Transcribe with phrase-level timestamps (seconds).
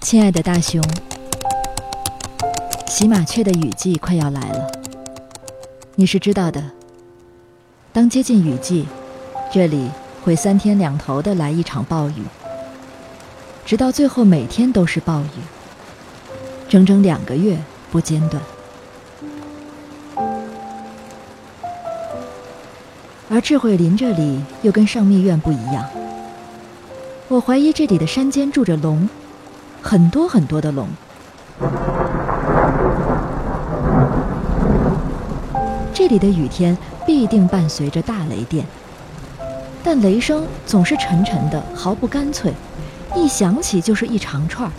[0.00, 0.82] 亲爱的大熊，
[2.88, 4.70] 喜马雀的雨季快要来了，
[5.94, 6.62] 你是知道的。
[7.92, 8.86] 当接近雨季，
[9.52, 9.90] 这里
[10.24, 12.24] 会三天两头的来一场暴雨，
[13.64, 15.40] 直到最后每天都是暴雨，
[16.68, 17.56] 整整两个月
[17.92, 18.42] 不间断。
[23.28, 25.88] 而智慧林这里又跟上密院不一样，
[27.28, 29.08] 我怀疑这里的山间住着龙。
[29.82, 30.88] 很多很多的龙，
[35.92, 38.64] 这里的雨天必定伴随着大雷电，
[39.82, 42.52] 但雷声总是沉沉的，毫不干脆，
[43.16, 44.70] 一响起就是一长串，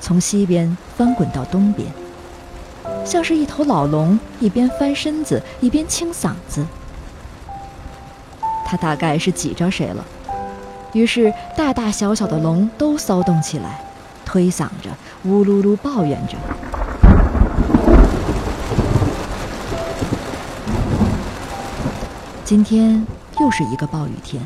[0.00, 1.88] 从西边翻滚到东边，
[3.04, 6.66] 像是一头老龙一边翻身子一边清嗓子，
[8.66, 10.04] 他大概是挤着谁了，
[10.94, 13.80] 于是大大小小的龙都骚动起来。
[14.30, 14.90] 推搡着，
[15.24, 16.36] 呜噜噜抱怨着。
[22.44, 23.04] 今天
[23.40, 24.40] 又是一个暴雨天，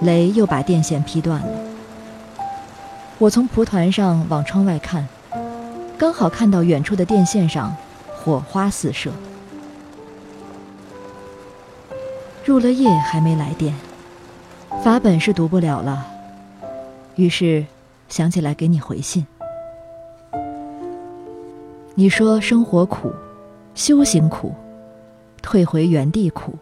[0.00, 1.48] 雷又把电线劈断了。
[3.18, 5.06] 我从蒲团上往窗外看，
[5.98, 7.76] 刚好看到远处的电线上
[8.16, 9.10] 火花四射。
[12.46, 13.74] 入了夜还没来电，
[14.82, 16.06] 法本是读不了了。
[17.16, 17.66] 于是。
[18.14, 19.26] 想起来给你回信。
[21.96, 23.10] 你说生活苦，
[23.74, 24.54] 修行苦，
[25.42, 26.54] 退回原地苦，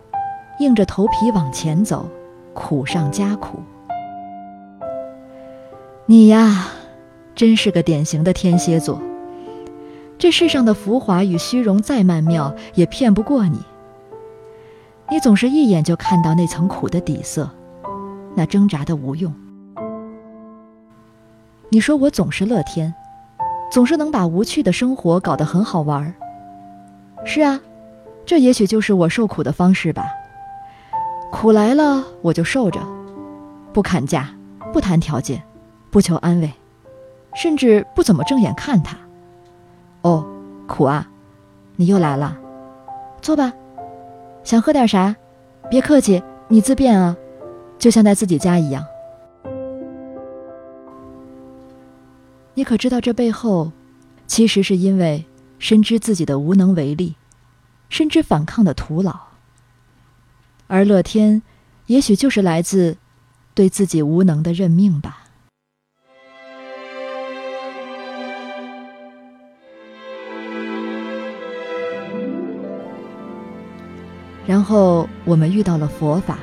[0.60, 2.08] 硬着头皮往前走，
[2.54, 3.58] 苦上加苦。
[6.06, 6.68] 你呀，
[7.34, 8.98] 真是个典型的天蝎座。
[10.16, 13.58] 这世上的浮华与虚荣再曼妙，也骗不过你。
[15.10, 17.50] 你总是一眼就看到那层苦的底色，
[18.34, 19.30] 那挣扎的无用。
[21.72, 22.92] 你说我总是乐天，
[23.70, 26.12] 总是能把无趣的生活搞得很好玩儿。
[27.24, 27.58] 是啊，
[28.26, 30.04] 这也许就是我受苦的方式吧。
[31.30, 32.78] 苦来了我就受着，
[33.72, 34.28] 不砍价，
[34.70, 35.42] 不谈条件，
[35.90, 36.52] 不求安慰，
[37.34, 38.94] 甚至不怎么正眼看他。
[40.02, 40.26] 哦，
[40.68, 41.08] 苦啊，
[41.76, 42.36] 你又来了，
[43.22, 43.50] 坐吧。
[44.44, 45.16] 想喝点啥？
[45.70, 47.16] 别客气，你自便啊，
[47.78, 48.84] 就像在自己家一样。
[52.54, 53.72] 你可知道，这背后，
[54.26, 55.24] 其实是因为
[55.58, 57.16] 深知自己的无能为力，
[57.88, 59.18] 深知反抗的徒劳。
[60.66, 61.42] 而乐天，
[61.86, 62.98] 也许就是来自
[63.54, 65.20] 对自己无能的认命吧。
[74.46, 76.38] 然后我们遇到了佛法，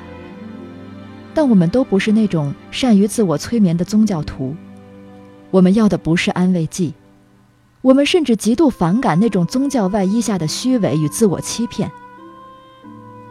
[1.35, 4.55] 但我们都不是那种善于自我催眠的宗教徒。
[5.51, 6.93] 我们要的不是安慰剂，
[7.81, 11.91] 我们甚至极度反感那种宗教外衣下的虚伪与自我欺骗。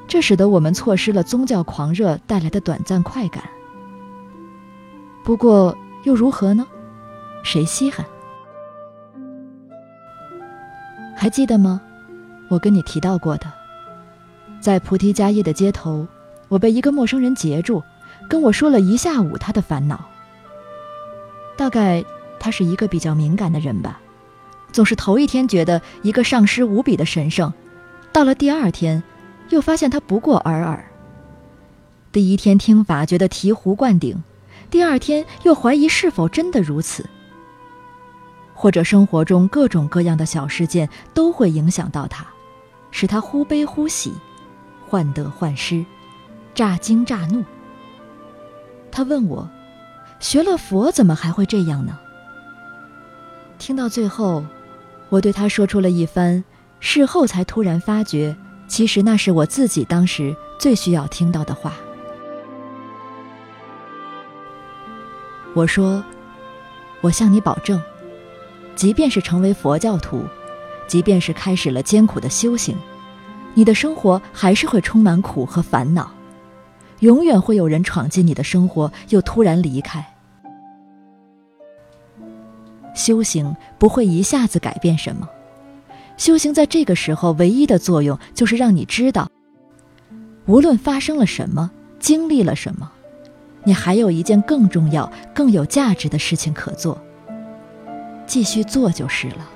[0.07, 3.45] 这使得我们错失了宗教狂热带来的短暂快感。
[5.23, 6.67] 不过又如何呢？
[7.45, 8.05] 谁稀罕？
[11.15, 11.81] 还记得吗？
[12.49, 13.53] 我跟你提到过的，
[14.61, 16.07] 在菩提迦叶的街头，
[16.49, 17.83] 我被一个陌生人截住，
[18.29, 20.01] 跟我说了一下午他的烦恼。
[21.59, 22.05] 大概
[22.39, 24.01] 他是一个比较敏感的人吧，
[24.71, 27.53] 总是头一天觉得一个上师无比的神圣，
[28.13, 29.03] 到了第二天，
[29.49, 30.89] 又发现他不过尔尔。
[32.13, 34.23] 第一天听法觉得醍醐灌顶，
[34.71, 37.05] 第二天又怀疑是否真的如此。
[38.55, 42.25] 或者生活中各种各样的小事件都会影响到他，
[42.93, 44.13] 使他忽悲忽喜，
[44.89, 45.85] 患得患失，
[46.55, 47.45] 乍惊乍怒。
[48.93, 49.51] 他问我。
[50.21, 51.99] 学了佛，怎么还会这样呢？
[53.59, 54.45] 听到最后，
[55.09, 56.43] 我对他说出了一番，
[56.81, 58.37] 事后才突然发觉，
[58.67, 61.73] 其实那是我自己当时最需要听到的话。
[65.55, 66.05] 我说
[67.01, 67.81] ：“我向你保证，
[68.77, 70.25] 即便是成为佛教徒，
[70.87, 72.77] 即便是开始了艰苦的修行，
[73.55, 76.11] 你的生活还是会充满苦和烦恼。”
[77.01, 80.05] 永远会有人闯进你的生活，又突然离开。
[82.95, 85.29] 修行不会一下子改变什么，
[86.17, 89.31] 修行在这个时候唯一的作用就是让你知道，
[90.47, 92.91] 无论发生了什么，经历了什么，
[93.63, 97.01] 你还有一件更重要、更有价值的事情可做，
[98.27, 99.49] 继续做就是了。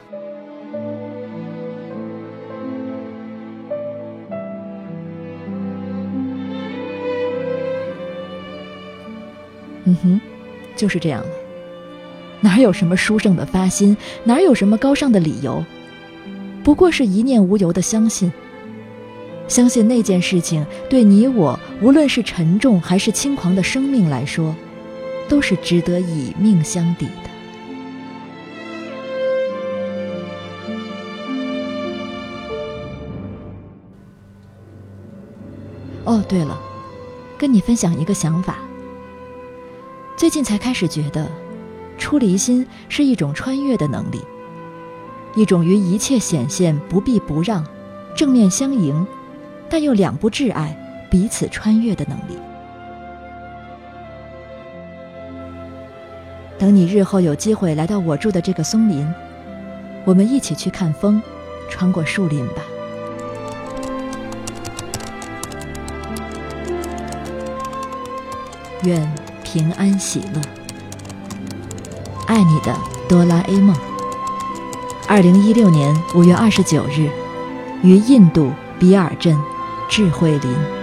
[9.93, 10.21] 嗯哼，
[10.75, 11.29] 就是这样了。
[12.41, 13.95] 哪有什么殊胜的发心，
[14.25, 15.63] 哪有什么高尚的理由，
[16.65, 18.33] 不过是一念无由的相信。
[19.49, 24.57] 相信那件事情对你我，无论是沉重还是轻狂的生命来说，
[25.29, 27.13] 都是值得以命相抵的。
[36.05, 36.59] 哦，对了，
[37.37, 38.59] 跟你分享一个想法。
[40.17, 41.29] 最近才开始觉得，
[41.99, 44.21] 出离心是一种穿越的能力，
[45.35, 47.65] 一种于一切显现不避不让，
[48.15, 49.07] 正面相迎，
[49.69, 50.77] 但又两不挚爱，
[51.11, 52.39] 彼此穿越的能力。
[56.57, 59.13] 等你日后有机会来到我住的这个松林，
[60.05, 61.21] 我们一起去看风，
[61.69, 62.63] 穿过树林吧。
[68.85, 69.13] 愿
[69.53, 70.41] 平安喜乐，
[72.27, 72.75] 爱你的
[73.07, 73.77] 哆啦 A 梦。
[75.07, 77.11] 二零一六年五月二十九日，
[77.83, 79.39] 于印度比尔镇
[79.91, 80.82] 智慧林。